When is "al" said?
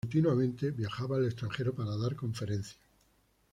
1.17-1.25